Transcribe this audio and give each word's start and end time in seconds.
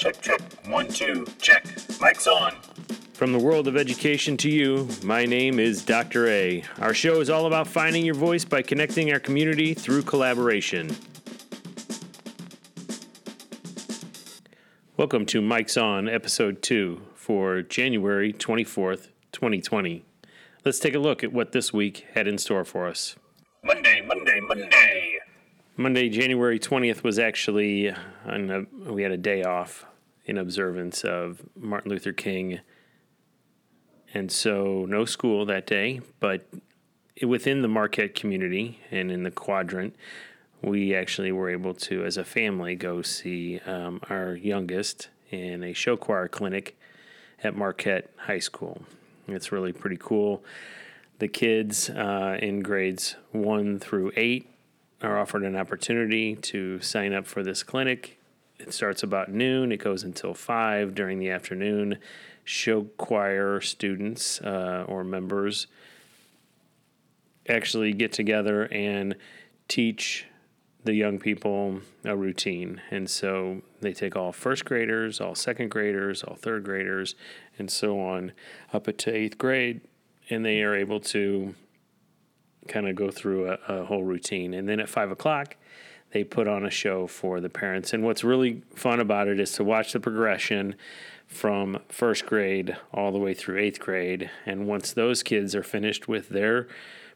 Check, 0.00 0.22
check. 0.22 0.40
One, 0.64 0.88
two, 0.88 1.26
check. 1.42 1.62
Mic's 2.00 2.26
on. 2.26 2.54
From 3.12 3.34
the 3.34 3.38
world 3.38 3.68
of 3.68 3.76
education 3.76 4.38
to 4.38 4.48
you, 4.48 4.88
my 5.04 5.26
name 5.26 5.60
is 5.60 5.84
Dr. 5.84 6.26
A. 6.26 6.64
Our 6.78 6.94
show 6.94 7.20
is 7.20 7.28
all 7.28 7.44
about 7.44 7.68
finding 7.68 8.06
your 8.06 8.14
voice 8.14 8.46
by 8.46 8.62
connecting 8.62 9.12
our 9.12 9.20
community 9.20 9.74
through 9.74 10.04
collaboration. 10.04 10.96
Welcome 14.96 15.26
to 15.26 15.42
Mic's 15.42 15.76
On, 15.76 16.08
episode 16.08 16.62
2 16.62 17.02
for 17.14 17.60
January 17.60 18.32
24th, 18.32 19.08
2020. 19.32 20.02
Let's 20.64 20.78
take 20.78 20.94
a 20.94 20.98
look 20.98 21.22
at 21.22 21.34
what 21.34 21.52
this 21.52 21.74
week 21.74 22.06
had 22.14 22.26
in 22.26 22.38
store 22.38 22.64
for 22.64 22.88
us. 22.88 23.16
Monday, 23.62 24.00
Monday, 24.00 24.40
Monday. 24.40 25.19
Monday, 25.80 26.10
January 26.10 26.58
20th 26.58 27.02
was 27.02 27.18
actually, 27.18 27.90
on 28.26 28.50
a, 28.50 28.92
we 28.92 29.02
had 29.02 29.12
a 29.12 29.16
day 29.16 29.42
off 29.44 29.86
in 30.26 30.36
observance 30.36 31.04
of 31.04 31.40
Martin 31.56 31.90
Luther 31.90 32.12
King. 32.12 32.60
And 34.12 34.30
so 34.30 34.84
no 34.86 35.06
school 35.06 35.46
that 35.46 35.66
day, 35.66 36.02
but 36.20 36.46
within 37.26 37.62
the 37.62 37.68
Marquette 37.68 38.14
community 38.14 38.78
and 38.90 39.10
in 39.10 39.22
the 39.22 39.30
quadrant, 39.30 39.96
we 40.60 40.94
actually 40.94 41.32
were 41.32 41.48
able 41.48 41.72
to, 41.72 42.04
as 42.04 42.18
a 42.18 42.24
family, 42.26 42.74
go 42.74 43.00
see 43.00 43.60
um, 43.60 44.02
our 44.10 44.34
youngest 44.34 45.08
in 45.30 45.64
a 45.64 45.72
show 45.72 45.96
choir 45.96 46.28
clinic 46.28 46.78
at 47.42 47.56
Marquette 47.56 48.10
High 48.18 48.40
School. 48.40 48.82
It's 49.26 49.50
really 49.50 49.72
pretty 49.72 49.96
cool. 49.98 50.44
The 51.20 51.28
kids 51.28 51.88
uh, 51.88 52.36
in 52.42 52.60
grades 52.60 53.16
one 53.32 53.78
through 53.78 54.12
eight 54.14 54.46
are 55.02 55.18
offered 55.18 55.44
an 55.44 55.56
opportunity 55.56 56.36
to 56.36 56.80
sign 56.80 57.12
up 57.12 57.26
for 57.26 57.42
this 57.42 57.62
clinic. 57.62 58.18
It 58.58 58.74
starts 58.74 59.02
about 59.02 59.30
noon, 59.30 59.72
it 59.72 59.78
goes 59.78 60.02
until 60.04 60.34
five 60.34 60.94
during 60.94 61.18
the 61.18 61.30
afternoon. 61.30 61.98
Show 62.44 62.84
choir 62.96 63.60
students 63.60 64.40
uh, 64.40 64.84
or 64.88 65.04
members 65.04 65.66
actually 67.48 67.92
get 67.92 68.12
together 68.12 68.64
and 68.66 69.16
teach 69.68 70.26
the 70.84 70.94
young 70.94 71.18
people 71.18 71.80
a 72.04 72.16
routine. 72.16 72.80
And 72.90 73.08
so 73.08 73.62
they 73.80 73.92
take 73.92 74.16
all 74.16 74.32
first 74.32 74.64
graders, 74.64 75.20
all 75.20 75.34
second 75.34 75.70
graders, 75.70 76.22
all 76.22 76.36
third 76.36 76.64
graders, 76.64 77.14
and 77.58 77.70
so 77.70 78.00
on 78.00 78.32
up 78.72 78.84
to 78.84 79.14
eighth 79.14 79.38
grade. 79.38 79.80
And 80.28 80.44
they 80.44 80.62
are 80.62 80.74
able 80.74 81.00
to 81.00 81.54
kind 82.68 82.88
of 82.88 82.94
go 82.94 83.10
through 83.10 83.50
a, 83.50 83.58
a 83.68 83.84
whole 83.84 84.04
routine. 84.04 84.54
And 84.54 84.68
then 84.68 84.80
at 84.80 84.88
five 84.88 85.10
o'clock, 85.10 85.56
they 86.12 86.24
put 86.24 86.48
on 86.48 86.64
a 86.64 86.70
show 86.70 87.06
for 87.06 87.40
the 87.40 87.48
parents. 87.48 87.92
And 87.92 88.04
what's 88.04 88.24
really 88.24 88.62
fun 88.74 89.00
about 89.00 89.28
it 89.28 89.38
is 89.38 89.52
to 89.52 89.64
watch 89.64 89.92
the 89.92 90.00
progression 90.00 90.74
from 91.26 91.78
first 91.88 92.26
grade 92.26 92.76
all 92.92 93.12
the 93.12 93.18
way 93.18 93.34
through 93.34 93.58
eighth 93.58 93.78
grade. 93.78 94.30
And 94.44 94.66
once 94.66 94.92
those 94.92 95.22
kids 95.22 95.54
are 95.54 95.62
finished 95.62 96.08
with 96.08 96.30
their 96.30 96.66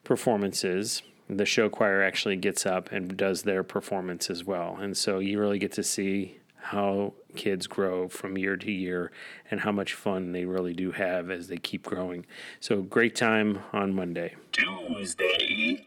performances, 0.04 1.02
the 1.28 1.46
show 1.46 1.68
choir 1.68 2.02
actually 2.02 2.36
gets 2.36 2.64
up 2.66 2.92
and 2.92 3.16
does 3.16 3.42
their 3.42 3.64
performance 3.64 4.30
as 4.30 4.44
well. 4.44 4.78
And 4.80 4.96
so 4.96 5.18
you 5.18 5.40
really 5.40 5.58
get 5.58 5.72
to 5.72 5.82
see 5.82 6.38
how 6.64 7.12
kids 7.36 7.66
grow 7.66 8.08
from 8.08 8.38
year 8.38 8.56
to 8.56 8.72
year 8.72 9.12
and 9.50 9.60
how 9.60 9.70
much 9.70 9.92
fun 9.92 10.32
they 10.32 10.46
really 10.46 10.72
do 10.72 10.92
have 10.92 11.30
as 11.30 11.48
they 11.48 11.58
keep 11.58 11.84
growing. 11.84 12.24
So 12.58 12.80
great 12.80 13.14
time 13.14 13.60
on 13.72 13.94
Monday. 13.94 14.34
Tuesday. 14.50 15.86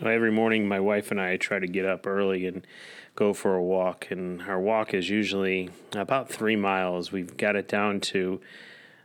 Every 0.00 0.30
morning, 0.30 0.68
my 0.68 0.78
wife 0.78 1.10
and 1.10 1.20
I 1.20 1.36
try 1.38 1.58
to 1.58 1.66
get 1.66 1.84
up 1.84 2.06
early 2.06 2.46
and 2.46 2.64
go 3.16 3.32
for 3.34 3.56
a 3.56 3.62
walk. 3.62 4.12
And 4.12 4.42
our 4.42 4.60
walk 4.60 4.94
is 4.94 5.10
usually 5.10 5.70
about 5.92 6.28
three 6.28 6.54
miles. 6.54 7.10
We've 7.10 7.36
got 7.36 7.56
it 7.56 7.66
down 7.66 7.98
to 8.00 8.40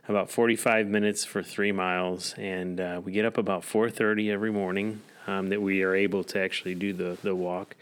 about 0.06 0.30
45 0.30 0.86
minutes 0.86 1.24
for 1.24 1.42
three 1.42 1.72
miles, 1.72 2.34
and 2.38 2.78
uh, 2.78 3.00
we 3.02 3.10
get 3.10 3.24
up 3.24 3.38
about 3.38 3.62
4:30 3.62 4.30
every 4.30 4.52
morning 4.52 5.00
um, 5.26 5.48
that 5.48 5.62
we 5.62 5.82
are 5.82 5.94
able 5.94 6.22
to 6.24 6.38
actually 6.38 6.74
do 6.74 6.92
the 6.92 7.16
the 7.22 7.34
walk 7.34 7.74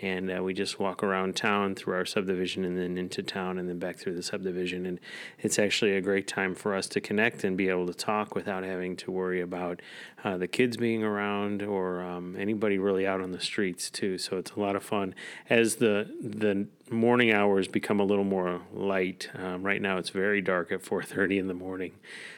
and 0.00 0.30
uh, 0.30 0.42
we 0.42 0.54
just 0.54 0.78
walk 0.78 1.02
around 1.02 1.34
town 1.34 1.74
through 1.74 1.94
our 1.94 2.04
subdivision 2.04 2.64
and 2.64 2.78
then 2.78 2.96
into 2.96 3.22
town 3.22 3.58
and 3.58 3.68
then 3.68 3.78
back 3.78 3.96
through 3.96 4.14
the 4.14 4.22
subdivision. 4.22 4.86
And 4.86 5.00
it's 5.40 5.58
actually 5.58 5.96
a 5.96 6.00
great 6.00 6.28
time 6.28 6.54
for 6.54 6.74
us 6.74 6.86
to 6.88 7.00
connect 7.00 7.42
and 7.42 7.56
be 7.56 7.68
able 7.68 7.86
to 7.86 7.94
talk 7.94 8.34
without 8.34 8.62
having 8.62 8.96
to 8.96 9.10
worry 9.10 9.40
about 9.40 9.82
uh, 10.22 10.36
the 10.36 10.46
kids 10.46 10.76
being 10.76 11.02
around 11.02 11.62
or 11.62 12.02
um, 12.02 12.36
anybody 12.38 12.78
really 12.78 13.06
out 13.06 13.20
on 13.20 13.32
the 13.32 13.40
streets 13.40 13.90
too. 13.90 14.18
So 14.18 14.36
it's 14.36 14.52
a 14.52 14.60
lot 14.60 14.76
of 14.76 14.84
fun. 14.84 15.14
As 15.50 15.76
the 15.76 16.08
the 16.20 16.68
morning 16.90 17.32
hours 17.32 17.68
become 17.68 18.00
a 18.00 18.04
little 18.04 18.24
more 18.24 18.62
light 18.72 19.28
um, 19.34 19.62
right 19.62 19.82
now 19.82 19.98
it's 19.98 20.08
very 20.08 20.40
dark 20.40 20.72
at 20.72 20.82
4.30 20.82 21.38
in 21.40 21.48
the 21.48 21.54
morning. 21.54 21.92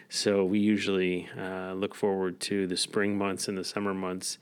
So 0.09 0.44
we 0.44 0.59
usually 0.59 1.28
uh, 1.38 1.72
look 1.75 1.94
forward 1.94 2.41
to 2.41 2.66
the 2.66 2.77
spring 2.77 3.16
months 3.16 3.47
and 3.47 3.56
the 3.56 3.65
summer 3.65 3.94
months 3.94 4.38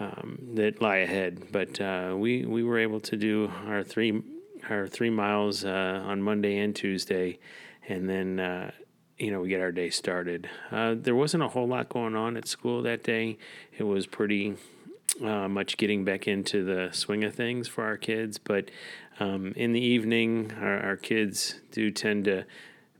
um, 0.00 0.38
that 0.54 0.80
lie 0.80 0.98
ahead. 0.98 1.48
But 1.52 1.80
uh, 1.80 2.14
we 2.16 2.44
we 2.44 2.62
were 2.62 2.78
able 2.78 3.00
to 3.00 3.16
do 3.16 3.50
our 3.66 3.82
three 3.82 4.22
our 4.68 4.86
three 4.86 5.10
miles 5.10 5.64
uh, 5.64 6.02
on 6.04 6.22
Monday 6.22 6.58
and 6.58 6.74
Tuesday, 6.74 7.38
and 7.88 8.08
then 8.08 8.40
uh, 8.40 8.70
you 9.18 9.30
know 9.30 9.40
we 9.40 9.48
get 9.48 9.60
our 9.60 9.72
day 9.72 9.90
started. 9.90 10.48
Uh, 10.70 10.94
there 10.96 11.14
wasn't 11.14 11.42
a 11.42 11.48
whole 11.48 11.68
lot 11.68 11.88
going 11.88 12.16
on 12.16 12.36
at 12.36 12.46
school 12.46 12.82
that 12.82 13.02
day. 13.02 13.38
It 13.76 13.84
was 13.84 14.06
pretty. 14.06 14.56
Uh, 15.24 15.48
much 15.48 15.78
getting 15.78 16.04
back 16.04 16.28
into 16.28 16.62
the 16.62 16.90
swing 16.92 17.24
of 17.24 17.34
things 17.34 17.66
for 17.66 17.82
our 17.82 17.96
kids, 17.96 18.38
but 18.38 18.70
um, 19.18 19.52
in 19.56 19.72
the 19.72 19.80
evening, 19.80 20.52
our, 20.60 20.78
our 20.80 20.96
kids 20.96 21.56
do 21.72 21.90
tend 21.90 22.26
to 22.26 22.44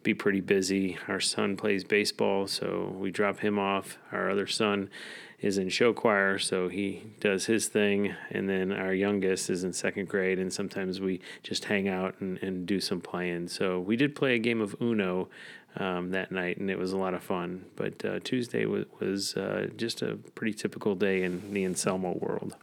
be 0.03 0.15
pretty 0.15 0.41
busy. 0.41 0.99
Our 1.07 1.21
son 1.21 1.57
plays 1.57 1.85
baseball, 1.85 2.47
so 2.47 2.95
we 2.99 3.11
drop 3.11 3.41
him 3.41 3.59
off. 3.59 3.99
Our 4.11 4.31
other 4.31 4.47
son 4.47 4.91
is 5.41 5.57
in 5.57 5.69
show 5.69 5.93
choir, 5.93 6.39
so 6.39 6.69
he 6.69 7.03
does 7.21 7.47
his 7.47 7.69
thing. 7.69 8.15
And 8.31 8.49
then 8.49 8.73
our 8.73 8.93
youngest 8.93 9.51
is 9.51 9.65
in 9.65 9.73
second 9.73 10.09
grade, 10.09 10.39
and 10.39 10.53
sometimes 10.53 11.01
we 11.01 11.21
just 11.43 11.67
hang 11.67 11.89
out 11.89 12.17
and, 12.21 12.43
and 12.43 12.67
do 12.67 12.81
some 12.81 13.01
playing. 13.01 13.49
So 13.49 13.79
we 13.79 13.97
did 13.97 14.15
play 14.15 14.35
a 14.35 14.39
game 14.39 14.61
of 14.61 14.75
Uno 14.81 15.29
um, 15.77 16.11
that 16.11 16.33
night, 16.33 16.59
and 16.59 16.71
it 16.71 16.79
was 16.79 16.93
a 16.93 16.97
lot 16.97 17.15
of 17.15 17.23
fun. 17.23 17.65
But 17.77 18.05
uh, 18.05 18.21
Tuesday 18.25 18.67
was, 18.67 18.87
was 18.99 19.37
uh, 19.37 19.69
just 19.77 20.03
a 20.03 20.17
pretty 20.35 20.55
typical 20.55 20.95
day 20.95 21.23
in 21.23 21.53
the 21.53 21.65
Anselmo 21.65 22.19
world. 22.19 22.57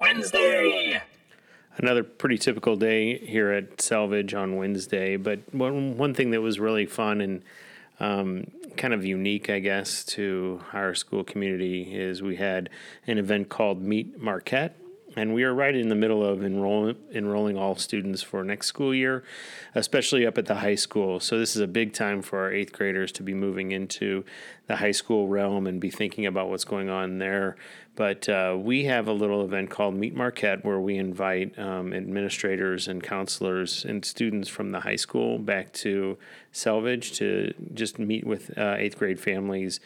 Wednesday. 0.00 1.02
Another 1.78 2.02
pretty 2.02 2.36
typical 2.36 2.76
day 2.76 3.18
here 3.18 3.50
at 3.50 3.78
Selvidge 3.78 4.38
on 4.38 4.56
Wednesday, 4.56 5.16
but 5.16 5.40
one 5.52 5.96
one 5.96 6.12
thing 6.12 6.30
that 6.32 6.42
was 6.42 6.60
really 6.60 6.84
fun 6.84 7.22
and 7.22 7.42
um, 7.98 8.50
kind 8.82 8.94
of 8.94 9.04
unique, 9.04 9.48
I 9.48 9.60
guess, 9.60 10.02
to 10.06 10.60
our 10.72 10.92
school 10.92 11.22
community 11.22 11.94
is 11.94 12.20
we 12.20 12.34
had 12.34 12.68
an 13.06 13.16
event 13.16 13.48
called 13.48 13.80
Meet 13.80 14.20
Marquette. 14.20 14.76
And 15.14 15.34
we 15.34 15.44
are 15.44 15.54
right 15.54 15.74
in 15.74 15.88
the 15.88 15.94
middle 15.94 16.24
of 16.24 16.42
enroll, 16.42 16.94
enrolling 17.12 17.58
all 17.58 17.76
students 17.76 18.22
for 18.22 18.42
next 18.42 18.66
school 18.66 18.94
year, 18.94 19.22
especially 19.74 20.26
up 20.26 20.38
at 20.38 20.46
the 20.46 20.56
high 20.56 20.74
school. 20.74 21.20
So, 21.20 21.38
this 21.38 21.54
is 21.54 21.60
a 21.60 21.66
big 21.66 21.92
time 21.92 22.22
for 22.22 22.38
our 22.38 22.52
eighth 22.52 22.72
graders 22.72 23.12
to 23.12 23.22
be 23.22 23.34
moving 23.34 23.72
into 23.72 24.24
the 24.68 24.76
high 24.76 24.92
school 24.92 25.28
realm 25.28 25.66
and 25.66 25.80
be 25.80 25.90
thinking 25.90 26.24
about 26.24 26.48
what's 26.48 26.64
going 26.64 26.88
on 26.88 27.18
there. 27.18 27.56
But 27.94 28.26
uh, 28.26 28.56
we 28.58 28.84
have 28.84 29.06
a 29.06 29.12
little 29.12 29.44
event 29.44 29.68
called 29.68 29.94
Meet 29.94 30.14
Marquette 30.14 30.64
where 30.64 30.80
we 30.80 30.96
invite 30.96 31.58
um, 31.58 31.92
administrators 31.92 32.88
and 32.88 33.02
counselors 33.02 33.84
and 33.84 34.02
students 34.04 34.48
from 34.48 34.72
the 34.72 34.80
high 34.80 34.96
school 34.96 35.38
back 35.38 35.72
to 35.74 36.16
Selvidge 36.54 37.14
to 37.16 37.52
just 37.74 37.98
meet 37.98 38.26
with 38.26 38.56
uh, 38.56 38.76
eighth 38.78 38.98
grade 38.98 39.20
families 39.20 39.78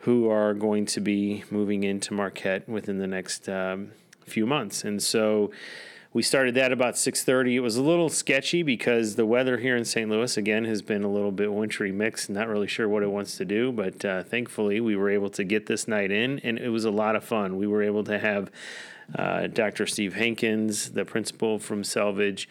who 0.00 0.30
are 0.30 0.54
going 0.54 0.86
to 0.86 1.00
be 1.00 1.44
moving 1.50 1.82
into 1.82 2.14
Marquette 2.14 2.66
within 2.68 2.98
the 2.98 3.06
next 3.06 3.48
um, 3.48 3.92
few 4.26 4.46
months. 4.46 4.84
And 4.84 5.02
so 5.02 5.50
we 6.12 6.22
started 6.22 6.54
that 6.54 6.72
about 6.72 6.94
6.30 6.94 7.56
it 7.56 7.60
was 7.60 7.76
a 7.76 7.82
little 7.82 8.08
sketchy 8.08 8.62
because 8.62 9.16
the 9.16 9.26
weather 9.26 9.58
here 9.58 9.76
in 9.76 9.84
st 9.84 10.08
louis 10.08 10.38
again 10.38 10.64
has 10.64 10.80
been 10.80 11.04
a 11.04 11.10
little 11.10 11.30
bit 11.30 11.52
wintry 11.52 11.92
mixed 11.92 12.30
not 12.30 12.48
really 12.48 12.66
sure 12.66 12.88
what 12.88 13.02
it 13.02 13.10
wants 13.10 13.36
to 13.36 13.44
do 13.44 13.70
but 13.70 14.02
uh, 14.02 14.22
thankfully 14.22 14.80
we 14.80 14.96
were 14.96 15.10
able 15.10 15.28
to 15.28 15.44
get 15.44 15.66
this 15.66 15.86
night 15.86 16.10
in 16.10 16.38
and 16.38 16.58
it 16.58 16.70
was 16.70 16.86
a 16.86 16.90
lot 16.90 17.16
of 17.16 17.22
fun. 17.22 17.58
We 17.58 17.66
were 17.66 17.82
able 17.82 18.02
to 18.04 18.18
have 18.18 18.50
uh, 19.14 19.48
dr 19.48 19.86
steve 19.86 20.14
hankins 20.14 20.92
the 20.92 21.04
principal 21.04 21.58
from 21.58 21.82
selvidge 21.82 22.46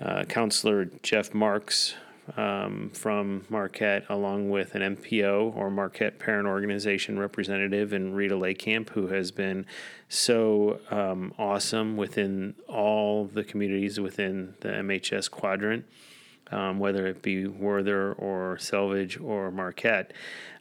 uh, 0.00 0.24
counselor 0.24 0.86
jeff 1.04 1.32
marks 1.32 1.94
um, 2.36 2.90
from 2.94 3.44
Marquette, 3.48 4.04
along 4.08 4.50
with 4.50 4.74
an 4.74 4.96
MPO 4.96 5.54
or 5.56 5.70
Marquette 5.70 6.18
Parent 6.18 6.46
Organization 6.46 7.18
representative, 7.18 7.92
and 7.92 8.16
Rita 8.16 8.34
Laycamp, 8.34 8.90
who 8.90 9.08
has 9.08 9.30
been 9.30 9.66
so 10.08 10.80
um, 10.90 11.32
awesome 11.38 11.96
within 11.96 12.54
all 12.68 13.26
the 13.26 13.44
communities 13.44 13.98
within 14.00 14.54
the 14.60 14.68
MHS 14.68 15.30
quadrant. 15.30 15.84
um, 16.50 16.78
whether 16.78 17.06
it 17.06 17.22
be 17.22 17.46
Woerther 17.46 18.12
or 18.18 18.56
Selvidge 18.60 19.22
or 19.22 19.50
Marquette. 19.50 20.12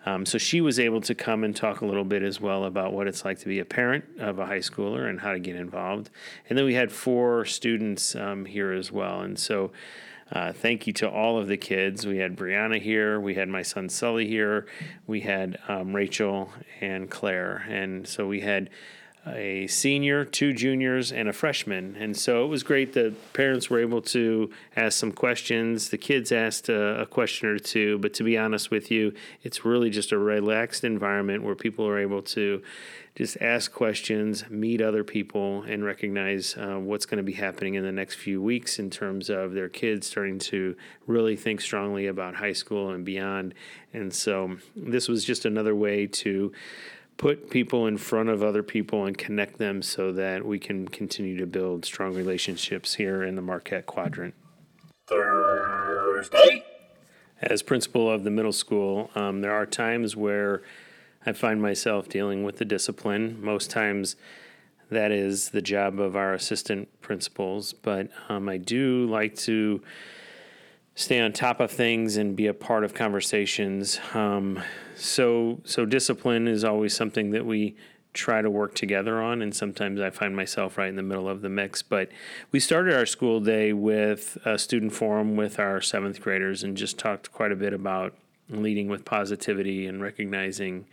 Um, 0.06 0.26
so 0.26 0.38
she 0.38 0.60
was 0.62 0.80
able 0.80 1.02
to 1.02 1.16
come 1.16 1.44
and 1.44 1.56
talk 1.56 1.82
a 1.82 1.86
little 1.86 2.04
bit 2.04 2.24
as 2.24 2.42
well 2.42 2.66
about 2.66 2.94
what 2.94 3.08
it's 3.08 3.24
like 3.24 3.40
to 3.40 3.48
be 3.48 3.60
a 3.60 3.66
parent 3.66 4.04
of 4.20 4.40
a 4.40 4.46
high 4.46 4.60
schooler 4.60 5.10
and 5.10 5.20
how 5.20 5.32
to 5.32 5.40
get 5.40 5.56
involved. 5.56 6.10
And 6.50 6.58
then 6.58 6.66
we 6.66 6.74
had 6.74 6.92
four 6.92 7.46
students 7.46 8.16
um, 8.16 8.46
here 8.46 8.72
as 8.72 8.92
well. 8.92 9.22
And 9.22 9.38
so 9.38 9.72
uh, 10.32 10.54
thank 10.54 10.88
you 10.88 10.94
to 10.94 11.10
all 11.10 11.38
of 11.38 11.48
the 11.48 11.58
kids. 11.58 12.08
We 12.08 12.18
had 12.18 12.36
Brianna 12.36 12.82
here, 12.82 13.20
we 13.20 13.36
had 13.36 13.50
my 13.50 13.62
son 13.62 13.90
Sully 13.90 14.28
here, 14.28 14.68
we 15.06 15.22
had 15.22 15.60
um, 15.68 15.96
Rachel 15.96 16.52
and 16.82 17.10
Claire. 17.10 17.66
And 17.70 18.08
so 18.08 18.28
we 18.28 18.42
had 18.42 18.70
a 19.26 19.68
senior, 19.68 20.26
two 20.26 20.52
juniors, 20.52 21.12
and 21.12 21.30
a 21.30 21.34
freshman. 21.34 21.96
And 21.98 22.16
so 22.16 22.44
it 22.44 22.48
was 22.48 22.62
great 22.62 22.94
that 22.94 23.34
parents 23.34 23.70
were 23.70 23.80
able 23.80 24.02
to 24.02 24.52
ask 24.76 24.98
some 24.98 25.14
questions. 25.14 25.90
The 25.90 25.98
kids 25.98 26.32
asked 26.32 26.68
a, 26.68 27.02
a, 27.02 27.06
question 27.06 27.48
or 27.48 27.58
two, 27.58 28.00
but 28.00 28.14
to 28.16 28.24
be 28.24 28.38
honest 28.38 28.70
with 28.70 28.92
you, 28.92 29.14
it's 29.42 29.64
really 29.64 29.90
just 29.90 30.12
a 30.12 30.18
relaxed 30.18 30.84
environment 30.84 31.44
where 31.44 31.56
people 31.56 31.88
are 31.88 32.00
able 32.00 32.22
to 32.22 32.62
just 33.16 33.38
ask 33.40 33.72
questions, 33.72 34.50
meet 34.50 34.82
other 34.82 35.04
people, 35.04 35.62
and 35.64 35.86
recognize 35.86 36.58
uh, 36.58 36.78
what's 36.80 37.06
going 37.06 37.18
to 37.18 37.24
be 37.24 37.34
happening 37.34 37.76
in 37.76 37.84
the 37.84 37.92
next 37.92 38.16
few 38.16 38.42
weeks 38.42 38.80
in 38.80 38.90
terms 38.90 39.30
of 39.30 39.54
their 39.54 39.70
kids 39.70 40.08
starting 40.08 40.40
to 40.40 40.76
really 41.06 41.36
think 41.36 41.62
strongly 41.62 42.08
about 42.08 42.36
high 42.36 42.54
school 42.54 42.90
and 42.90 43.06
beyond. 43.06 43.54
And 43.94 44.14
so 44.14 44.58
this 44.76 45.08
was 45.08 45.24
just 45.24 45.46
another 45.46 45.76
way 45.76 46.08
to 46.08 46.52
put 47.18 47.50
people 47.50 47.88
in 47.88 47.98
front 47.98 48.30
of 48.30 48.44
other 48.44 48.64
people 48.64 49.06
and 49.06 49.18
connect 49.18 49.58
them 49.58 49.82
so 49.82 50.12
that 50.12 50.46
we 50.46 50.60
can 50.60 50.88
continue 50.88 51.38
to 51.38 51.46
build 51.46 51.86
strong 51.86 52.14
relationships 52.14 52.96
here 52.96 53.24
in 53.24 53.36
the 53.36 53.42
Marquette 53.42 53.86
Quadrant. 53.86 54.34
Thursday. 55.08 56.66
As 57.42 57.62
principal 57.62 58.10
of 58.10 58.24
the 58.24 58.32
middle 58.32 58.54
school, 58.54 59.12
um, 59.16 59.42
there 59.42 59.54
are 59.54 59.66
times 59.66 60.16
where 60.16 60.64
I 61.26 61.34
find 61.34 61.62
myself 61.62 62.08
dealing 62.08 62.44
with 62.44 62.58
the 62.58 62.66
discipline. 62.66 63.44
Most 63.44 63.70
times, 63.70 64.16
that 64.90 65.12
is 65.12 65.50
the 65.50 65.62
job 65.62 66.00
of 66.00 66.16
our 66.16 66.34
assistant 66.34 66.90
principals, 67.02 67.74
but 67.74 68.10
um, 68.30 68.48
I 68.48 68.58
do 68.58 69.06
like 69.08 69.36
to 69.40 69.82
stay 70.96 71.20
on 71.20 71.34
top 71.34 71.60
of 71.60 71.72
things 71.72 72.18
and 72.18 72.36
be 72.36 72.48
a 72.48 72.54
part 72.54 72.84
of 72.84 72.94
conversations. 72.94 74.00
Um, 74.14 74.62
so 74.96 75.60
so 75.64 75.86
discipline 75.86 76.48
is 76.48 76.64
always 76.64 76.96
something 76.96 77.32
that 77.32 77.46
we 77.46 77.76
try 78.14 78.44
to 78.44 78.50
work 78.50 78.76
together 78.76 79.20
on 79.20 79.42
and 79.42 79.56
sometimes 79.56 80.00
I 80.00 80.12
find 80.12 80.36
myself 80.36 80.78
right 80.78 80.88
in 80.88 80.96
the 80.96 81.02
middle 81.02 81.28
of 81.28 81.42
the 81.42 81.50
mix 81.50 81.82
but 81.82 82.10
we 82.52 82.60
started 82.60 82.94
our 82.94 83.08
school 83.08 83.40
day 83.40 83.74
with 83.74 84.38
a 84.46 84.60
student 84.60 84.94
forum 84.94 85.36
with 85.36 85.58
our 85.58 85.80
7th 85.80 86.22
graders 86.22 86.62
and 86.62 86.78
just 86.78 87.00
talked 87.00 87.32
quite 87.32 87.52
a 87.52 87.56
bit 87.56 87.74
about 87.74 88.14
leading 88.50 88.88
with 88.88 89.04
positivity 89.04 89.88
and 89.88 90.04
recognizing 90.04 90.86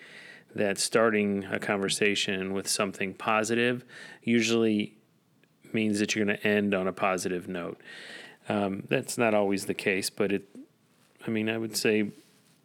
that 0.55 0.79
starting 0.79 1.45
a 1.45 1.59
conversation 1.59 2.53
with 2.53 2.67
something 2.67 3.15
positive 3.15 3.85
usually 4.23 4.97
means 5.73 6.01
that 6.01 6.15
you're 6.15 6.25
going 6.25 6.37
to 6.37 6.47
end 6.47 6.75
on 6.75 6.89
a 6.89 6.93
positive 6.93 7.49
note. 7.49 7.81
Um, 8.51 8.83
that's 8.89 9.17
not 9.17 9.33
always 9.33 9.67
the 9.67 9.75
case, 9.75 10.11
but 10.11 10.33
it, 10.33 10.43
I 11.25 11.31
mean, 11.31 11.49
I 11.49 11.57
would 11.57 11.77
say 11.77 12.11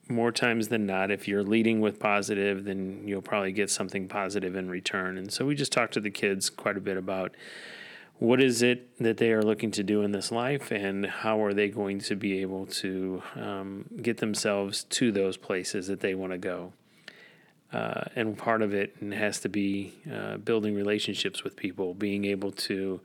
more 0.09 0.31
times 0.31 0.69
than 0.69 0.87
not, 0.87 1.11
if 1.11 1.27
you're 1.27 1.43
leading 1.43 1.79
with 1.79 1.99
positive, 1.99 2.65
then 2.65 3.03
you'll 3.07 3.21
probably 3.21 3.51
get 3.51 3.69
something 3.69 4.07
positive 4.07 4.55
in 4.55 4.67
return. 4.67 5.15
And 5.19 5.31
so 5.31 5.45
we 5.45 5.53
just 5.53 5.71
talked 5.71 5.93
to 5.93 5.99
the 5.99 6.09
kids 6.09 6.49
quite 6.49 6.75
a 6.75 6.81
bit 6.81 6.97
about 6.97 7.35
what 8.17 8.41
is 8.41 8.63
it 8.63 8.97
that 8.97 9.17
they 9.17 9.31
are 9.31 9.43
looking 9.43 9.69
to 9.71 9.83
do 9.83 10.01
in 10.01 10.11
this 10.11 10.31
life 10.31 10.71
and 10.71 11.05
how 11.05 11.43
are 11.43 11.53
they 11.53 11.67
going 11.69 11.99
to 11.99 12.15
be 12.15 12.41
able 12.41 12.65
to 12.65 13.21
um, 13.35 13.85
get 14.01 14.17
themselves 14.17 14.85
to 14.85 15.11
those 15.11 15.37
places 15.37 15.85
that 15.85 15.99
they 15.99 16.15
want 16.15 16.31
to 16.31 16.39
go. 16.39 16.73
Uh, 17.71 18.05
and 18.15 18.37
part 18.39 18.63
of 18.63 18.73
it 18.73 18.95
has 19.13 19.39
to 19.41 19.49
be 19.49 19.93
uh, 20.11 20.37
building 20.37 20.73
relationships 20.73 21.43
with 21.43 21.55
people, 21.55 21.93
being 21.93 22.25
able 22.25 22.51
to 22.51 23.01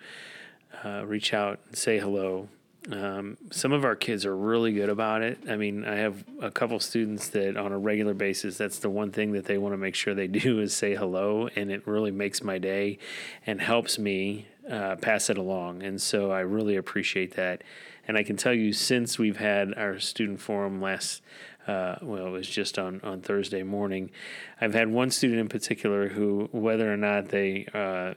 uh, 0.83 1.05
reach 1.05 1.35
out 1.35 1.59
and 1.67 1.77
say 1.77 1.99
hello, 1.99 2.49
um, 2.91 3.37
some 3.51 3.73
of 3.73 3.85
our 3.85 3.95
kids 3.95 4.25
are 4.25 4.35
really 4.35 4.73
good 4.73 4.89
about 4.89 5.23
it. 5.23 5.39
I 5.49 5.57
mean, 5.57 5.85
I 5.85 5.97
have 5.97 6.25
a 6.41 6.51
couple 6.51 6.81
students 6.81 7.29
that 7.29 7.57
on 7.57 7.73
a 7.73 7.79
regular 7.79 8.15
basis, 8.15 8.57
that's 8.57 8.79
the 8.79 8.89
one 8.89 9.13
thing 9.13 9.33
that 9.33 9.45
they 9.45 9.59
want 9.59 9.75
to 9.75 9.77
make 9.77 9.95
sure 9.95 10.15
they 10.15 10.27
do 10.29 10.61
is 10.61 10.75
say 10.75 10.95
hello, 10.95 11.49
and 11.55 11.71
it 11.71 11.87
really 11.87 12.11
makes 12.11 12.43
my 12.43 12.59
day 12.59 12.99
and 13.47 13.61
helps 13.61 13.99
me 13.99 14.47
uh, 14.71 14.97
pass 14.97 15.29
it 15.29 15.37
along. 15.37 15.83
And 15.83 16.01
so 16.01 16.31
I 16.31 16.41
really 16.41 16.77
appreciate 16.77 17.37
that. 17.37 17.63
And 18.09 18.17
I 18.17 18.23
can 18.23 18.37
tell 18.37 18.55
you, 18.55 18.73
since 18.73 19.19
we've 19.19 19.37
had 19.37 19.75
our 19.75 20.01
student 20.01 20.41
forum 20.41 20.81
last, 20.81 21.23
uh, 21.69 21.97
well, 22.01 22.27
it 22.27 22.31
was 22.31 22.49
just 22.49 22.79
on, 22.79 23.01
on 23.03 23.21
Thursday 23.21 23.63
morning, 23.63 24.11
I've 24.61 24.75
had 24.75 24.89
one 24.89 25.11
student 25.11 25.39
in 25.39 25.49
particular 25.49 26.09
who, 26.09 26.49
whether 26.51 26.93
or 26.93 26.97
not 26.97 27.29
they, 27.29 27.67
uh, 27.75 28.15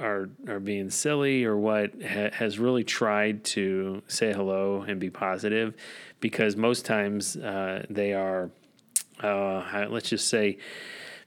are 0.00 0.30
are 0.48 0.60
being 0.60 0.90
silly 0.90 1.44
or 1.44 1.56
what 1.56 1.92
ha- 2.02 2.30
has 2.32 2.58
really 2.58 2.84
tried 2.84 3.44
to 3.44 4.02
say 4.08 4.32
hello 4.32 4.82
and 4.82 4.98
be 4.98 5.10
positive 5.10 5.74
because 6.20 6.56
most 6.56 6.84
times 6.84 7.36
uh, 7.36 7.84
they 7.90 8.12
are 8.14 8.50
uh, 9.22 9.86
let's 9.90 10.08
just 10.08 10.28
say 10.28 10.56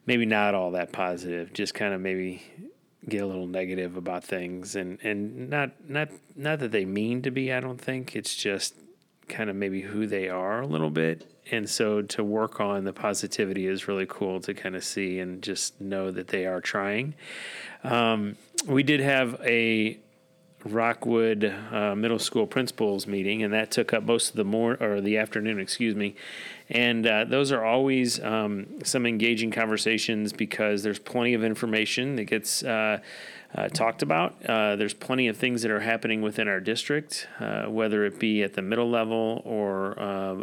maybe 0.05 0.25
not 0.25 0.55
all 0.55 0.71
that 0.71 0.91
positive 0.91 1.53
just 1.53 1.73
kind 1.73 1.93
of 1.93 2.01
maybe 2.01 2.41
get 3.07 3.21
a 3.21 3.25
little 3.25 3.47
negative 3.47 3.97
about 3.97 4.23
things 4.23 4.75
and 4.75 4.99
and 5.03 5.49
not 5.49 5.71
not 5.87 6.09
not 6.35 6.59
that 6.59 6.71
they 6.71 6.85
mean 6.85 7.21
to 7.21 7.31
be 7.31 7.51
I 7.51 7.59
don't 7.59 7.79
think. 7.79 8.15
It's 8.15 8.35
just 8.35 8.75
kind 9.27 9.49
of 9.49 9.55
maybe 9.55 9.81
who 9.81 10.05
they 10.05 10.29
are 10.29 10.61
a 10.61 10.67
little 10.67 10.89
bit 10.89 11.27
and 11.51 11.69
so 11.69 12.01
to 12.01 12.23
work 12.23 12.59
on 12.59 12.83
the 12.83 12.93
positivity 12.93 13.67
is 13.67 13.87
really 13.87 14.05
cool 14.07 14.39
to 14.39 14.53
kind 14.53 14.75
of 14.75 14.83
see 14.83 15.19
and 15.19 15.41
just 15.41 15.79
know 15.81 16.11
that 16.11 16.27
they 16.29 16.45
are 16.45 16.61
trying 16.61 17.13
um, 17.83 18.37
we 18.67 18.83
did 18.83 18.99
have 18.99 19.39
a 19.43 19.99
Rockwood 20.65 21.53
uh, 21.71 21.95
Middle 21.95 22.19
School 22.19 22.47
principals 22.47 23.05
meeting, 23.05 23.43
and 23.43 23.53
that 23.53 23.71
took 23.71 23.93
up 23.93 24.03
most 24.03 24.29
of 24.29 24.35
the 24.35 24.45
more 24.45 24.77
or 24.81 25.01
the 25.01 25.17
afternoon, 25.17 25.59
excuse 25.59 25.95
me. 25.95 26.15
And 26.69 27.05
uh, 27.05 27.25
those 27.25 27.51
are 27.51 27.63
always 27.63 28.21
um, 28.21 28.67
some 28.83 29.05
engaging 29.05 29.51
conversations 29.51 30.31
because 30.31 30.81
there's 30.83 30.99
plenty 30.99 31.33
of 31.33 31.43
information 31.43 32.15
that 32.15 32.25
gets 32.25 32.63
uh, 32.63 32.99
uh 33.55 33.67
talked 33.69 34.01
about. 34.01 34.35
Uh, 34.45 34.75
there's 34.75 34.93
plenty 34.93 35.27
of 35.27 35.37
things 35.37 35.61
that 35.61 35.71
are 35.71 35.79
happening 35.79 36.21
within 36.21 36.47
our 36.47 36.59
district, 36.59 37.27
uh, 37.39 37.65
whether 37.65 38.05
it 38.05 38.19
be 38.19 38.43
at 38.43 38.53
the 38.53 38.61
middle 38.61 38.89
level 38.89 39.41
or 39.45 39.91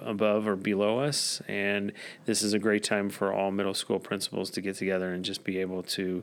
above 0.04 0.46
or 0.46 0.56
below 0.56 1.00
us. 1.00 1.42
And 1.48 1.92
this 2.26 2.42
is 2.42 2.52
a 2.52 2.58
great 2.58 2.84
time 2.84 3.10
for 3.10 3.32
all 3.32 3.50
middle 3.50 3.74
school 3.74 3.98
principals 3.98 4.50
to 4.50 4.60
get 4.60 4.76
together 4.76 5.12
and 5.12 5.24
just 5.24 5.44
be 5.44 5.58
able 5.58 5.82
to 5.82 6.22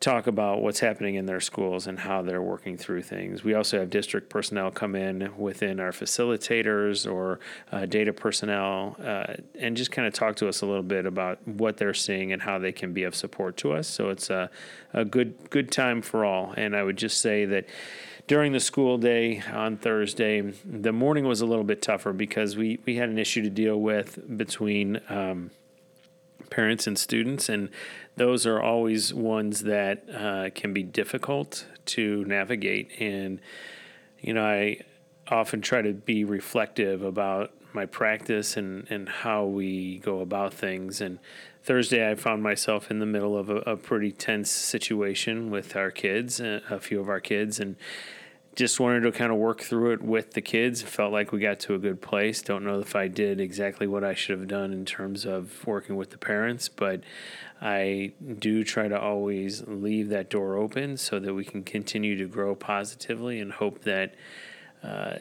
talk 0.00 0.26
about 0.26 0.60
what's 0.60 0.80
happening 0.80 1.14
in 1.14 1.26
their 1.26 1.40
schools 1.40 1.86
and 1.86 1.98
how 1.98 2.20
they're 2.20 2.42
working 2.42 2.76
through 2.76 3.02
things. 3.02 3.42
We 3.42 3.54
also 3.54 3.78
have 3.78 3.90
district 3.90 4.28
personnel 4.28 4.70
come 4.70 4.94
in 4.94 5.32
within 5.36 5.80
our 5.80 5.92
facilitators 5.92 7.10
or 7.10 7.40
uh, 7.72 7.86
data 7.86 8.12
personnel 8.12 8.96
uh, 9.02 9.34
and 9.58 9.76
just 9.76 9.90
kind 9.90 10.06
of 10.06 10.12
talk 10.12 10.36
to 10.36 10.48
us 10.48 10.60
a 10.60 10.66
little 10.66 10.82
bit 10.82 11.06
about 11.06 11.46
what 11.46 11.76
they're 11.76 11.94
seeing 11.94 12.32
and 12.32 12.42
how 12.42 12.58
they 12.58 12.72
can 12.72 12.92
be 12.92 13.04
of 13.04 13.14
support 13.14 13.56
to 13.58 13.72
us. 13.72 13.88
So 13.88 14.10
it's 14.10 14.30
a, 14.30 14.50
a 14.92 15.04
good 15.04 15.50
good 15.50 15.70
time 15.70 16.02
for 16.02 16.24
all. 16.24 16.52
And 16.56 16.76
I 16.76 16.82
would 16.82 16.98
just 16.98 17.20
say 17.20 17.44
that 17.46 17.66
during 18.26 18.52
the 18.52 18.60
school 18.60 18.96
day 18.96 19.42
on 19.52 19.76
Thursday, 19.76 20.40
the 20.64 20.92
morning 20.92 21.26
was 21.26 21.40
a 21.40 21.46
little 21.46 21.64
bit 21.64 21.82
tougher 21.82 22.12
because 22.12 22.56
we, 22.56 22.80
we 22.86 22.96
had 22.96 23.10
an 23.10 23.18
issue 23.18 23.42
to 23.42 23.50
deal 23.50 23.78
with 23.78 24.18
between 24.38 25.00
um, 25.10 25.50
parents 26.50 26.86
and 26.86 26.98
students. 26.98 27.48
And 27.48 27.70
those 28.16 28.46
are 28.46 28.60
always 28.60 29.12
ones 29.12 29.62
that 29.62 30.04
uh, 30.10 30.50
can 30.54 30.72
be 30.72 30.82
difficult 30.82 31.66
to 31.86 32.24
navigate. 32.24 32.90
And, 33.00 33.40
you 34.20 34.34
know, 34.34 34.44
I 34.44 34.80
often 35.28 35.60
try 35.60 35.82
to 35.82 35.92
be 35.92 36.24
reflective 36.24 37.02
about 37.02 37.52
my 37.72 37.86
practice 37.86 38.56
and, 38.56 38.86
and 38.88 39.08
how 39.08 39.44
we 39.44 39.98
go 39.98 40.20
about 40.20 40.54
things. 40.54 41.00
And 41.00 41.18
Thursday, 41.64 42.08
I 42.08 42.14
found 42.14 42.42
myself 42.42 42.90
in 42.90 43.00
the 43.00 43.06
middle 43.06 43.36
of 43.36 43.50
a, 43.50 43.56
a 43.58 43.76
pretty 43.76 44.12
tense 44.12 44.50
situation 44.50 45.50
with 45.50 45.74
our 45.74 45.90
kids, 45.90 46.40
a 46.40 46.78
few 46.78 47.00
of 47.00 47.08
our 47.08 47.20
kids, 47.20 47.58
and 47.58 47.76
just 48.54 48.78
wanted 48.78 49.00
to 49.00 49.12
kind 49.12 49.32
of 49.32 49.38
work 49.38 49.60
through 49.60 49.92
it 49.92 50.02
with 50.02 50.32
the 50.32 50.40
kids. 50.40 50.82
Felt 50.82 51.12
like 51.12 51.32
we 51.32 51.40
got 51.40 51.58
to 51.60 51.74
a 51.74 51.78
good 51.78 52.00
place. 52.00 52.40
Don't 52.40 52.64
know 52.64 52.78
if 52.78 52.94
I 52.94 53.08
did 53.08 53.40
exactly 53.40 53.86
what 53.86 54.04
I 54.04 54.14
should 54.14 54.38
have 54.38 54.48
done 54.48 54.72
in 54.72 54.84
terms 54.84 55.24
of 55.24 55.66
working 55.66 55.96
with 55.96 56.10
the 56.10 56.18
parents, 56.18 56.68
but 56.68 57.00
I 57.60 58.12
do 58.38 58.62
try 58.62 58.88
to 58.88 58.98
always 59.00 59.64
leave 59.66 60.08
that 60.10 60.30
door 60.30 60.56
open 60.56 60.96
so 60.96 61.18
that 61.18 61.34
we 61.34 61.44
can 61.44 61.64
continue 61.64 62.16
to 62.18 62.26
grow 62.26 62.54
positively 62.54 63.40
and 63.40 63.52
hope 63.52 63.82
that. 63.82 64.14
Uh, 64.82 65.18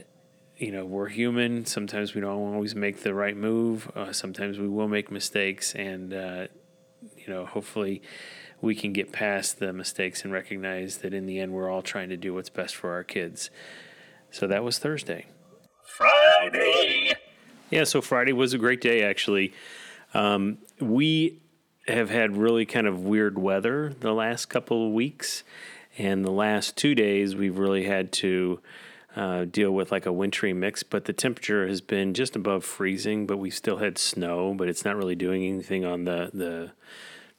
you 0.57 0.71
know, 0.71 0.85
we're 0.85 1.09
human. 1.09 1.65
Sometimes 1.65 2.13
we 2.13 2.21
don't 2.21 2.53
always 2.53 2.75
make 2.75 3.01
the 3.01 3.13
right 3.13 3.35
move. 3.35 3.91
Uh, 3.95 4.13
sometimes 4.13 4.59
we 4.59 4.67
will 4.67 4.87
make 4.87 5.11
mistakes, 5.11 5.73
and 5.73 6.13
uh, 6.13 6.47
you 7.17 7.27
know, 7.27 7.45
hopefully, 7.45 8.01
we 8.63 8.74
can 8.74 8.93
get 8.93 9.12
past 9.12 9.60
the 9.60 9.74
mistakes 9.74 10.24
and 10.24 10.32
recognize 10.32 11.00
that 11.00 11.13
in 11.13 11.25
the 11.25 11.38
end, 11.38 11.51
we're 11.51 11.70
all 11.70 11.82
trying 11.82 12.08
to 12.08 12.15
do 12.15 12.34
what's 12.34 12.48
best 12.48 12.74
for 12.77 12.93
our 12.93 13.03
kids. 13.03 13.50
So 14.32 14.48
that 14.48 14.63
was 14.63 14.79
Thursday. 14.79 15.25
Friday. 15.86 17.12
Yeah, 17.70 17.84
so 17.84 18.00
Friday 18.00 18.32
was 18.32 18.53
a 18.53 18.58
great 18.58 18.79
day, 18.79 19.03
actually. 19.03 19.53
Um, 20.13 20.60
we 20.79 21.41
have 21.89 22.10
had 22.10 22.38
really 22.38 22.65
kind 22.65 22.88
of 22.88 23.01
weird 23.01 23.38
weather 23.38 23.93
the 24.00 24.13
last 24.13 24.46
couple 24.46 24.88
of 24.88 24.93
weeks. 24.93 25.43
And 25.98 26.24
the 26.24 26.32
last 26.32 26.77
two 26.77 26.96
days, 26.96 27.36
we've 27.36 27.58
really 27.58 27.84
had 27.84 28.13
to 28.13 28.62
uh, 29.13 29.43
deal 29.43 29.72
with 29.72 29.91
like 29.91 30.05
a 30.05 30.13
wintry 30.13 30.53
mix. 30.53 30.84
But 30.84 31.03
the 31.03 31.12
temperature 31.12 31.67
has 31.67 31.82
been 31.82 32.13
just 32.13 32.34
above 32.38 32.63
freezing, 32.63 33.27
but 33.27 33.39
we 33.39 33.50
still 33.50 33.79
had 33.79 33.98
snow, 33.98 34.53
but 34.53 34.70
it's 34.70 34.86
not 34.86 34.96
really 34.96 35.15
doing 35.15 35.43
anything 35.43 35.84
on 35.84 36.05
the, 36.05 36.32
the 36.34 36.72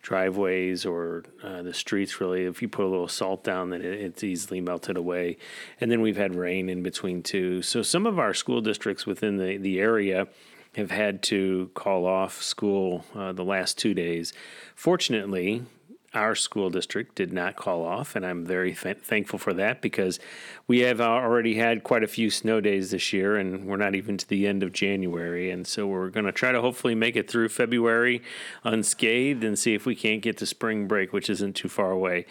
driveways 0.04 0.84
or 0.84 1.24
uh, 1.42 1.62
the 1.62 1.74
streets 1.74 2.20
really. 2.20 2.44
If 2.44 2.60
you 2.62 2.68
put 2.68 2.84
a 2.84 2.88
little 2.88 3.08
salt 3.08 3.42
down 3.42 3.70
then 3.70 3.80
it, 3.80 4.00
it's 4.00 4.22
easily 4.22 4.60
melted 4.60 4.96
away. 4.96 5.38
And 5.80 5.90
then 5.90 6.02
we've 6.02 6.16
had 6.16 6.34
rain 6.34 6.68
in 6.68 6.82
between 6.82 7.22
too. 7.22 7.62
So 7.62 7.82
some 7.82 8.06
of 8.06 8.18
our 8.18 8.34
school 8.34 8.60
districts 8.60 9.06
within 9.06 9.38
the, 9.38 9.56
the 9.56 9.80
area 9.80 10.28
have 10.76 10.90
had 10.90 11.22
to 11.22 11.70
call 11.74 12.04
off 12.04 12.42
school 12.42 13.04
uh, 13.14 13.32
the 13.32 13.44
last 13.44 13.78
two 13.78 13.94
days. 13.94 14.32
Fortunately 14.74 15.62
our 16.14 16.34
school 16.34 16.70
district 16.70 17.16
did 17.16 17.32
not 17.32 17.56
call 17.56 17.84
off, 17.84 18.14
and 18.14 18.24
I'm 18.24 18.44
very 18.44 18.74
th- 18.74 18.98
thankful 18.98 19.38
for 19.38 19.52
that 19.54 19.82
because 19.82 20.20
we 20.66 20.80
have 20.80 21.00
already 21.00 21.54
had 21.56 21.82
quite 21.82 22.02
a 22.02 22.08
few 22.08 22.30
snow 22.30 22.60
days 22.60 22.90
this 22.90 23.12
year, 23.12 23.36
and 23.36 23.66
we're 23.66 23.76
not 23.76 23.94
even 23.94 24.16
to 24.18 24.28
the 24.28 24.46
end 24.46 24.62
of 24.62 24.72
January. 24.72 25.50
And 25.50 25.66
so 25.66 25.86
we're 25.86 26.10
going 26.10 26.26
to 26.26 26.32
try 26.32 26.52
to 26.52 26.60
hopefully 26.60 26.94
make 26.94 27.16
it 27.16 27.30
through 27.30 27.48
February 27.48 28.22
unscathed 28.62 29.44
and 29.44 29.58
see 29.58 29.74
if 29.74 29.86
we 29.86 29.94
can't 29.94 30.22
get 30.22 30.36
to 30.38 30.46
spring 30.46 30.86
break, 30.86 31.12
which 31.12 31.28
isn't 31.28 31.54
too 31.54 31.68
far 31.68 31.90
away. 31.90 32.26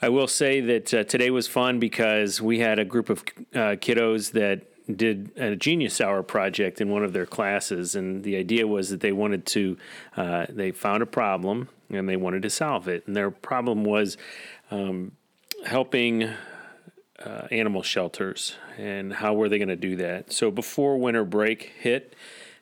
I 0.00 0.08
will 0.10 0.28
say 0.28 0.60
that 0.60 0.94
uh, 0.94 1.04
today 1.04 1.30
was 1.30 1.48
fun 1.48 1.80
because 1.80 2.40
we 2.40 2.60
had 2.60 2.78
a 2.78 2.84
group 2.84 3.10
of 3.10 3.24
uh, 3.52 3.74
kiddos 3.76 4.32
that 4.32 4.62
did 4.94 5.30
a 5.36 5.54
genius 5.54 6.00
hour 6.00 6.22
project 6.22 6.80
in 6.80 6.88
one 6.88 7.04
of 7.04 7.12
their 7.12 7.26
classes 7.26 7.94
and 7.94 8.24
the 8.24 8.36
idea 8.36 8.66
was 8.66 8.88
that 8.90 9.00
they 9.00 9.12
wanted 9.12 9.44
to 9.46 9.76
uh, 10.16 10.46
they 10.48 10.70
found 10.70 11.02
a 11.02 11.06
problem 11.06 11.68
and 11.90 12.08
they 12.08 12.16
wanted 12.16 12.42
to 12.42 12.50
solve 12.50 12.88
it. 12.88 13.06
And 13.06 13.16
their 13.16 13.30
problem 13.30 13.84
was 13.84 14.16
um, 14.70 15.12
helping 15.64 16.24
uh, 17.24 17.48
animal 17.50 17.82
shelters 17.82 18.56
and 18.76 19.12
how 19.12 19.34
were 19.34 19.48
they 19.48 19.58
going 19.58 19.68
to 19.68 19.76
do 19.76 19.96
that? 19.96 20.32
So 20.32 20.50
before 20.50 20.98
winter 20.98 21.24
break 21.24 21.72
hit 21.78 22.14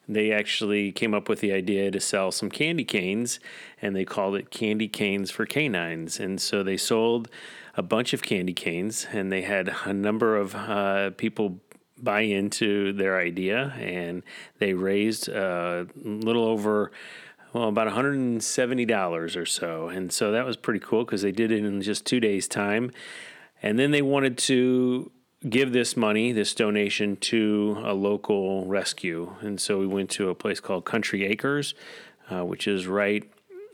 they 0.09 0.33
actually 0.33 0.93
came 0.93 1.15
up 1.15 1.29
with 1.29 1.41
the 1.41 1.53
idea 1.53 1.91
to 1.91 2.01
sell 2.01 2.31
some 2.31 2.51
candy 2.51 2.85
canes 2.85 3.41
and 3.83 3.95
they 3.95 4.05
called 4.05 4.37
it 4.37 4.51
candy 4.51 4.89
canes 4.89 5.31
for 5.31 5.47
canines. 5.47 6.21
And 6.21 6.41
so 6.41 6.63
they 6.63 6.77
sold 6.77 7.29
a 7.77 7.83
bunch 7.83 8.13
of 8.13 8.23
candy 8.23 8.53
canes 8.53 9.07
and 9.13 9.33
they 9.33 9.43
had 9.43 9.75
a 9.85 9.93
number 9.93 10.37
of 10.37 10.55
uh, 10.55 11.11
people 11.11 11.59
buy 12.03 12.21
into 12.21 12.93
their 12.93 13.19
idea, 13.19 13.75
and 13.79 14.23
they 14.59 14.75
raised 14.75 15.29
a 15.29 15.87
little 15.97 16.45
over 16.45 16.93
well, 17.53 17.69
about 17.69 17.89
$170 17.89 19.37
or 19.37 19.47
so. 19.47 19.89
And 19.89 20.13
so 20.13 20.33
that 20.33 20.45
was 20.45 20.57
pretty 20.57 20.81
cool 20.81 21.05
because 21.05 21.23
they 21.23 21.33
did 21.33 21.51
it 21.51 21.65
in 21.65 21.81
just 21.81 22.05
two 22.05 22.21
days' 22.21 22.47
time. 22.47 22.91
And 23.63 23.79
then 23.79 23.93
they 23.93 24.03
wanted 24.03 24.37
to 24.39 25.11
give 25.49 25.73
this 25.73 25.97
money, 25.97 26.33
this 26.33 26.55
donation, 26.55 27.17
to 27.17 27.79
a 27.83 27.95
local 27.95 28.67
rescue. 28.67 29.35
And 29.41 29.61
so 29.61 29.79
we 29.79 29.87
went 29.87 30.11
to 30.11 30.29
a 30.29 30.35
place 30.35 30.61
called 30.61 30.85
Country 30.85 31.25
Acres, 31.25 31.75
uh, 32.31 32.45
which 32.45 32.69
is 32.69 32.87
right 32.87 33.25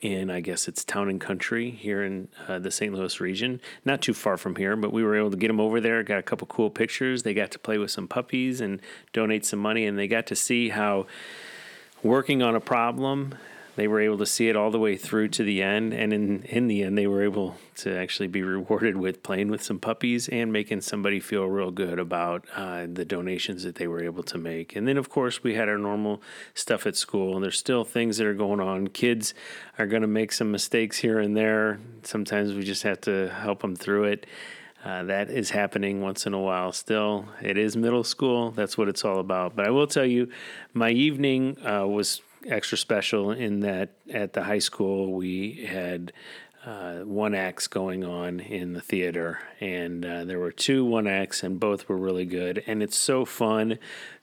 in, 0.03 0.31
I 0.31 0.41
guess 0.41 0.69
it's 0.69 0.85
Town 0.85 1.09
and 1.09 1.21
Country 1.21 1.71
here 1.71 2.03
in 2.03 2.29
uh, 2.49 2.59
the 2.59 2.71
St. 2.71 2.93
Louis 2.93 3.21
region. 3.21 3.61
Not 3.85 4.03
too 4.03 4.13
far 4.13 4.37
from 4.37 4.57
here, 4.57 4.77
but 4.77 4.93
we 4.93 5.03
were 5.03 5.17
able 5.17 5.31
to 5.31 5.37
get 5.37 5.49
them 5.49 5.61
over 5.61 5.81
there, 5.81 6.03
got 6.03 6.19
a 6.19 6.23
couple 6.23 6.47
cool 6.49 6.71
pictures. 6.71 7.23
They 7.23 7.35
got 7.35 7.53
to 7.53 7.59
play 7.59 7.79
with 7.79 7.91
some 7.91 8.09
puppies 8.09 8.61
and 8.61 8.81
donate 9.13 9.47
some 9.47 9.61
money, 9.61 9.87
and 9.87 9.99
they 9.99 10.09
got 10.09 10.27
to 10.27 10.37
see 10.37 10.71
how 10.71 11.07
working 12.03 12.43
on 12.43 12.57
a 12.57 12.61
problem 12.61 13.37
they 13.75 13.89
were 13.89 14.01
able 14.01 14.19
to 14.19 14.27
see 14.27 14.49
it 14.49 14.57
all 14.57 14.71
the 14.71 14.79
way 14.79 14.97
through 14.97 15.29
to 15.29 15.43
the 15.43 15.63
end. 15.63 15.95
And 15.95 16.13
in, 16.13 16.43
in 16.43 16.67
the 16.67 16.83
end, 16.83 16.99
they 16.99 17.07
were 17.07 17.23
able 17.23 17.57
to 17.77 17.97
actually 17.97 18.29
be 18.29 18.43
rewarded 18.43 18.97
with 18.97 19.23
playing 19.23 19.49
with 19.49 19.63
some 19.63 19.79
puppies 19.79 20.29
and 20.29 20.53
making 20.53 20.83
somebody 20.83 21.21
feel 21.21 21.47
real 21.47 21.71
good 21.71 21.99
about 21.99 22.45
uh, 22.55 22.87
the 22.93 23.05
donations 23.05 23.63
that 23.65 23.77
they 23.77 23.87
were 23.87 24.03
able 24.03 24.23
to 24.25 24.37
make. 24.37 24.77
And 24.77 24.87
then, 24.87 24.99
of 24.99 25.09
course, 25.09 25.43
we 25.43 25.55
had 25.55 25.69
our 25.69 25.79
normal 25.79 26.23
stuff 26.55 26.87
at 26.87 26.97
school. 26.97 27.35
And 27.35 27.43
there's 27.43 27.59
still 27.59 27.85
things 27.85 28.19
that 28.19 28.27
are 28.27 28.35
going 28.35 28.61
on. 28.61 28.89
Kids 28.89 29.33
are 29.79 29.87
going 29.87 30.03
to 30.03 30.09
make 30.09 30.33
some 30.33 30.51
mistakes 30.51 30.99
here 30.99 31.19
and 31.19 31.37
there. 31.37 31.81
Sometimes 32.03 32.53
we 32.53 32.63
just 32.63 32.83
have 32.83 33.01
to 33.03 33.31
help 33.31 33.63
them 33.63 33.75
through 33.75 34.05
it. 34.05 34.27
Uh, 34.85 35.05
that 35.05 35.31
is 35.31 35.51
happening 35.51 36.03
once 36.03 36.27
in 36.27 36.35
a 36.35 36.41
while 36.41 36.73
still. 36.73 37.27
It 37.41 37.57
is 37.57 37.77
middle 37.77 38.03
school. 38.03 38.51
That's 38.51 38.77
what 38.77 38.89
it's 38.89 39.05
all 39.05 39.21
about. 39.21 39.55
But 39.55 39.67
I 39.67 39.71
will 39.71 39.87
tell 39.87 40.05
you, 40.05 40.29
my 40.75 40.91
evening 40.91 41.57
uh, 41.65 41.87
was 41.87 42.21
extra 42.47 42.79
special 42.79 43.31
in 43.31 43.61
that 43.61 43.91
at 44.13 44.33
the 44.33 44.45
high 44.45 44.59
school 44.59 45.13
we 45.13 45.65
had 45.67 46.13
uh, 46.65 46.99
one 47.01 47.35
acts 47.35 47.67
going 47.67 48.05
on 48.05 48.39
in 48.39 48.73
the 48.73 48.81
theater, 48.81 49.41
and 49.61 50.07
uh, 50.07 50.25
there 50.25 50.39
were 50.39 50.53
two 50.53 50.85
one 50.85 51.09
acts, 51.09 51.43
and 51.43 51.59
both 51.59 51.89
were 51.89 51.97
really 51.97 52.25
good. 52.25 52.63
And 52.67 52.83
it's 52.83 52.97
so 52.97 53.25
fun 53.25 53.79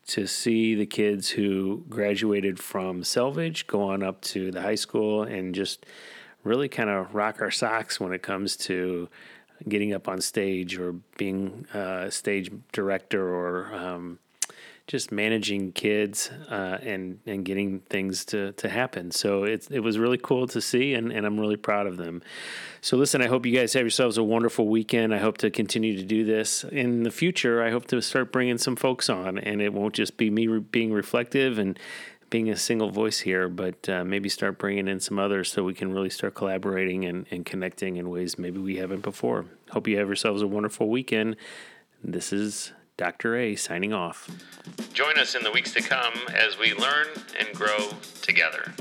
to 0.07 0.25
see 0.25 0.73
the 0.73 0.85
kids 0.85 1.29
who 1.29 1.83
graduated 1.89 2.57
from 2.59 3.03
Selvidge 3.03 3.67
go 3.67 3.83
on 3.83 4.01
up 4.01 4.21
to 4.21 4.51
the 4.51 4.61
high 4.61 4.75
school 4.75 5.23
and 5.23 5.53
just 5.53 5.85
really 6.43 6.69
kind 6.69 6.89
of 6.89 7.13
rock 7.13 7.41
our 7.41 7.51
socks 7.51 7.99
when 7.99 8.13
it 8.13 8.23
comes 8.23 8.55
to 8.55 9.09
getting 9.67 9.93
up 9.93 10.07
on 10.07 10.21
stage 10.21 10.79
or 10.79 10.93
being 11.17 11.65
a 11.73 12.09
stage 12.09 12.49
director 12.71 13.27
or 13.27 13.73
um, 13.75 14.17
just 14.89 15.11
managing 15.11 15.71
kids 15.71 16.31
uh, 16.49 16.79
and 16.81 17.19
and 17.27 17.45
getting 17.45 17.79
things 17.91 18.25
to, 18.25 18.53
to 18.53 18.67
happen. 18.67 19.11
So 19.11 19.43
it 19.43 19.67
it 19.69 19.81
was 19.81 19.99
really 19.99 20.17
cool 20.17 20.47
to 20.47 20.59
see, 20.59 20.95
and, 20.95 21.11
and 21.11 21.27
I'm 21.27 21.39
really 21.39 21.57
proud 21.57 21.85
of 21.85 21.97
them. 21.97 22.23
So 22.81 22.97
listen, 22.97 23.21
I 23.21 23.27
hope 23.27 23.45
you 23.45 23.55
guys 23.55 23.73
have 23.73 23.83
yourselves 23.83 24.17
a 24.17 24.23
wonderful 24.23 24.67
weekend. 24.67 25.13
I 25.13 25.19
hope 25.19 25.37
to 25.39 25.51
continue 25.51 25.95
to 25.95 26.03
do 26.03 26.25
this 26.25 26.63
in 26.63 27.03
the 27.03 27.11
future. 27.11 27.63
I 27.63 27.69
hope 27.69 27.85
to 27.89 28.01
start 28.01 28.31
bringing 28.31 28.57
some 28.57 28.75
folks 28.75 29.09
on, 29.09 29.37
and 29.37 29.61
it 29.61 29.73
won't 29.73 29.93
just 29.93 30.17
be 30.17 30.31
me 30.31 30.47
re- 30.47 30.59
being 30.59 30.91
reflective 30.91 31.59
and 31.59 31.77
being 32.31 32.49
a 32.49 32.57
single 32.57 32.89
voice 32.89 33.19
here, 33.19 33.47
but 33.47 33.87
uh, 33.89 34.03
maybe 34.03 34.27
start 34.27 34.57
bringing 34.57 34.87
in 34.87 34.99
some 34.99 35.19
others 35.19 35.51
so 35.51 35.63
we 35.63 35.75
can 35.75 35.93
really 35.93 36.09
start 36.09 36.33
collaborating 36.33 37.05
and, 37.05 37.27
and 37.29 37.45
connecting 37.45 37.97
in 37.97 38.09
ways 38.09 38.39
maybe 38.39 38.59
we 38.59 38.77
haven't 38.77 39.01
before. 39.01 39.45
Hope 39.69 39.87
you 39.87 39.97
have 39.97 40.07
yourselves 40.07 40.41
a 40.41 40.47
wonderful 40.47 40.89
weekend. 40.89 41.35
This 42.03 42.31
is 42.31 42.71
Dr. 42.99 43.37
A 43.37 43.55
signing 43.55 43.93
off. 43.93 44.29
Join 44.91 45.17
us 45.17 45.33
in 45.33 45.41
the 45.41 45.51
weeks 45.51 45.71
to 45.71 45.81
come 45.81 46.15
as 46.33 46.59
we 46.59 46.73
learn 46.73 47.07
and 47.39 47.47
grow 47.55 47.91
together. 48.21 48.73